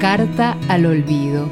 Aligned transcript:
Carta 0.00 0.56
al 0.68 0.86
olvido. 0.86 1.48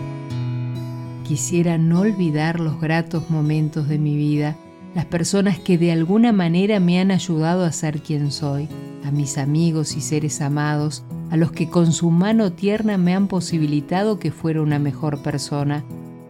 Quisiera 1.26 1.78
no 1.78 2.02
olvidar 2.02 2.60
los 2.60 2.80
gratos 2.80 3.28
momentos 3.28 3.88
de 3.88 3.98
mi 3.98 4.16
vida, 4.16 4.56
las 4.94 5.04
personas 5.04 5.58
que 5.58 5.78
de 5.78 5.90
alguna 5.90 6.32
manera 6.32 6.78
me 6.78 7.00
han 7.00 7.10
ayudado 7.10 7.64
a 7.64 7.72
ser 7.72 8.02
quien 8.02 8.30
soy, 8.30 8.68
a 9.04 9.10
mis 9.10 9.36
amigos 9.36 9.96
y 9.96 10.00
seres 10.00 10.40
amados, 10.40 11.02
a 11.32 11.36
los 11.36 11.50
que 11.50 11.68
con 11.68 11.90
su 11.92 12.12
mano 12.12 12.52
tierna 12.52 12.98
me 12.98 13.16
han 13.16 13.26
posibilitado 13.26 14.20
que 14.20 14.30
fuera 14.30 14.62
una 14.62 14.78
mejor 14.78 15.18
persona, 15.22 15.82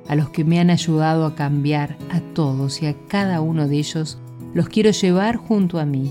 a 0.09 0.17
los 0.17 0.31
que 0.31 0.43
me 0.43 0.59
han 0.59 0.71
ayudado 0.71 1.27
a 1.27 1.35
cambiar, 1.35 1.99
a 2.11 2.21
todos 2.21 2.81
y 2.81 2.87
a 2.87 2.95
cada 3.09 3.43
uno 3.43 3.69
de 3.69 3.77
ellos, 3.77 4.17
los 4.55 4.71
quiero 4.71 4.91
llevar 4.91 5.37
junto 5.37 5.79
a 5.79 5.85
mí 5.85 6.11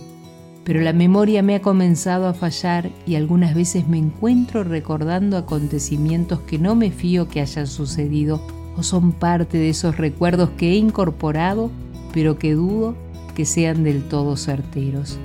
pero 0.65 0.81
la 0.81 0.93
memoria 0.93 1.43
me 1.43 1.55
ha 1.55 1.61
comenzado 1.61 2.27
a 2.27 2.33
fallar 2.33 2.89
y 3.05 3.15
algunas 3.15 3.53
veces 3.53 3.87
me 3.87 3.99
encuentro 3.99 4.63
recordando 4.63 5.37
acontecimientos 5.37 6.39
que 6.41 6.57
no 6.57 6.75
me 6.75 6.89
fío 6.89 7.29
que 7.29 7.39
hayan 7.39 7.67
sucedido 7.67 8.41
o 8.75 8.81
son 8.81 9.11
parte 9.11 9.59
de 9.59 9.69
esos 9.69 9.95
recuerdos 9.95 10.49
que 10.57 10.71
he 10.71 10.75
incorporado, 10.75 11.69
pero 12.13 12.39
que 12.39 12.55
dudo 12.55 12.95
que 13.35 13.45
sean 13.45 13.83
del 13.83 14.03
todo 14.03 14.35
certeros. 14.37 15.19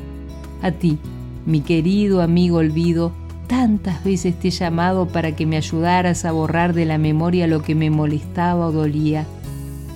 A 0.60 0.72
ti, 0.72 0.98
mi 1.46 1.62
querido 1.62 2.20
amigo 2.20 2.58
olvido, 2.58 3.12
tantas 3.46 4.04
veces 4.04 4.38
te 4.38 4.48
he 4.48 4.50
llamado 4.50 5.08
para 5.08 5.34
que 5.34 5.46
me 5.46 5.56
ayudaras 5.56 6.27
a 6.27 6.32
borrar 6.32 6.74
de 6.74 6.84
la 6.84 6.98
memoria 6.98 7.46
lo 7.46 7.62
que 7.62 7.74
me 7.74 7.88
molestaba 7.88 8.66
o 8.66 8.72
dolía, 8.72 9.27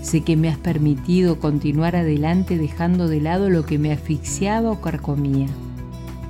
Sé 0.04 0.20
que 0.20 0.36
me 0.36 0.50
has 0.50 0.58
permitido 0.58 1.40
continuar 1.40 1.96
adelante 1.96 2.58
dejando 2.58 3.08
de 3.08 3.22
lado 3.22 3.48
lo 3.48 3.64
que 3.64 3.78
me 3.78 3.90
asfixiaba 3.90 4.70
o 4.70 4.82
carcomía. 4.82 5.46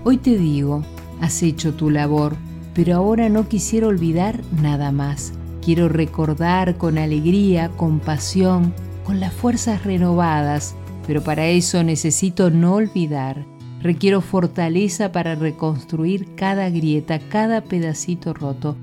Hoy 0.05 0.17
te 0.17 0.39
digo, 0.39 0.85
has 1.21 1.43
hecho 1.43 1.75
tu 1.75 1.91
labor, 1.91 2.37
pero 2.73 2.95
ahora 2.95 3.29
no 3.29 3.49
quisiera 3.49 3.89
olvidar 3.89 4.41
nada 4.63 4.93
más. 4.93 5.33
Quiero 5.61 5.89
recordar 5.89 6.77
con 6.77 6.99
alegría, 6.99 7.69
con 7.71 7.99
pasión, 7.99 8.73
con 9.03 9.19
las 9.19 9.33
fuerzas 9.33 9.83
renovadas, 9.83 10.77
pero 11.05 11.25
para 11.25 11.49
eso 11.49 11.83
necesito 11.83 12.51
no 12.51 12.75
olvidar. 12.75 13.45
Requiero 13.83 14.21
fortaleza 14.21 15.11
para 15.11 15.35
reconstruir 15.35 16.37
cada 16.37 16.71
grieta, 16.71 17.19
cada 17.19 17.63
pedacito 17.63 18.35
roto. 18.35 18.77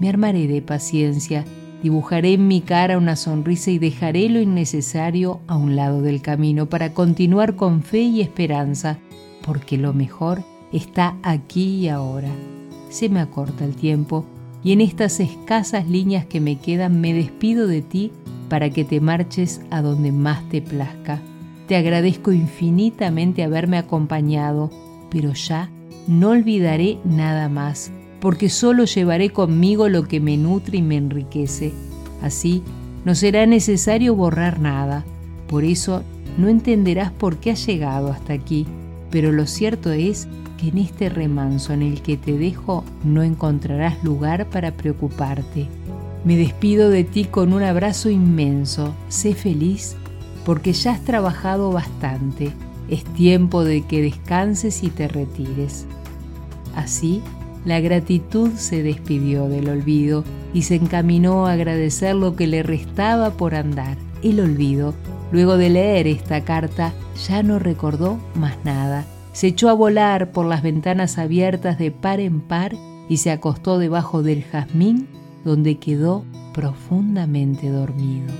Me 0.00 0.08
armaré 0.08 0.46
de 0.46 0.62
paciencia 0.62 1.44
Dibujaré 1.82 2.34
en 2.34 2.46
mi 2.46 2.60
cara 2.60 2.98
una 2.98 3.16
sonrisa 3.16 3.70
y 3.70 3.78
dejaré 3.78 4.28
lo 4.28 4.40
innecesario 4.40 5.40
a 5.46 5.56
un 5.56 5.76
lado 5.76 6.02
del 6.02 6.20
camino 6.20 6.66
para 6.66 6.92
continuar 6.92 7.56
con 7.56 7.82
fe 7.82 8.00
y 8.00 8.20
esperanza, 8.20 8.98
porque 9.46 9.78
lo 9.78 9.94
mejor 9.94 10.42
está 10.72 11.16
aquí 11.22 11.76
y 11.76 11.88
ahora. 11.88 12.30
Se 12.90 13.08
me 13.08 13.20
acorta 13.20 13.64
el 13.64 13.76
tiempo 13.76 14.26
y 14.62 14.72
en 14.72 14.82
estas 14.82 15.20
escasas 15.20 15.88
líneas 15.88 16.26
que 16.26 16.40
me 16.40 16.58
quedan 16.58 17.00
me 17.00 17.14
despido 17.14 17.66
de 17.66 17.80
ti 17.80 18.12
para 18.50 18.68
que 18.68 18.84
te 18.84 19.00
marches 19.00 19.62
a 19.70 19.80
donde 19.80 20.12
más 20.12 20.46
te 20.50 20.60
plazca. 20.60 21.22
Te 21.66 21.76
agradezco 21.76 22.32
infinitamente 22.32 23.42
haberme 23.42 23.78
acompañado, 23.78 24.70
pero 25.08 25.32
ya 25.32 25.70
no 26.08 26.30
olvidaré 26.30 26.98
nada 27.04 27.48
más 27.48 27.92
porque 28.20 28.48
solo 28.48 28.84
llevaré 28.84 29.30
conmigo 29.30 29.88
lo 29.88 30.04
que 30.04 30.20
me 30.20 30.36
nutre 30.36 30.78
y 30.78 30.82
me 30.82 30.96
enriquece. 30.96 31.72
Así, 32.22 32.62
no 33.04 33.14
será 33.14 33.46
necesario 33.46 34.14
borrar 34.14 34.60
nada. 34.60 35.04
Por 35.48 35.64
eso, 35.64 36.02
no 36.38 36.48
entenderás 36.48 37.10
por 37.10 37.38
qué 37.38 37.52
has 37.52 37.66
llegado 37.66 38.12
hasta 38.12 38.32
aquí, 38.32 38.66
pero 39.10 39.32
lo 39.32 39.46
cierto 39.46 39.92
es 39.92 40.28
que 40.58 40.68
en 40.68 40.78
este 40.78 41.08
remanso 41.08 41.72
en 41.72 41.82
el 41.82 42.02
que 42.02 42.16
te 42.16 42.36
dejo 42.36 42.84
no 43.02 43.22
encontrarás 43.22 44.02
lugar 44.04 44.48
para 44.50 44.72
preocuparte. 44.72 45.68
Me 46.24 46.36
despido 46.36 46.90
de 46.90 47.04
ti 47.04 47.24
con 47.24 47.54
un 47.54 47.62
abrazo 47.62 48.10
inmenso. 48.10 48.94
Sé 49.08 49.34
feliz 49.34 49.96
porque 50.44 50.72
ya 50.74 50.92
has 50.92 51.00
trabajado 51.02 51.72
bastante. 51.72 52.52
Es 52.90 53.04
tiempo 53.04 53.64
de 53.64 53.82
que 53.82 54.02
descanses 54.02 54.82
y 54.82 54.90
te 54.90 55.08
retires. 55.08 55.86
Así, 56.74 57.22
la 57.64 57.80
gratitud 57.80 58.50
se 58.56 58.82
despidió 58.82 59.48
del 59.48 59.68
olvido 59.68 60.24
y 60.54 60.62
se 60.62 60.76
encaminó 60.76 61.46
a 61.46 61.52
agradecer 61.52 62.14
lo 62.14 62.36
que 62.36 62.46
le 62.46 62.62
restaba 62.62 63.30
por 63.30 63.54
andar. 63.54 63.96
El 64.22 64.40
olvido, 64.40 64.94
luego 65.32 65.56
de 65.56 65.70
leer 65.70 66.06
esta 66.06 66.44
carta, 66.44 66.92
ya 67.28 67.42
no 67.42 67.58
recordó 67.58 68.18
más 68.34 68.56
nada. 68.64 69.04
Se 69.32 69.48
echó 69.48 69.68
a 69.68 69.74
volar 69.74 70.32
por 70.32 70.46
las 70.46 70.62
ventanas 70.62 71.18
abiertas 71.18 71.78
de 71.78 71.90
par 71.90 72.20
en 72.20 72.40
par 72.40 72.74
y 73.08 73.18
se 73.18 73.30
acostó 73.30 73.78
debajo 73.78 74.22
del 74.22 74.44
jazmín 74.44 75.08
donde 75.44 75.78
quedó 75.78 76.24
profundamente 76.52 77.70
dormido. 77.70 78.32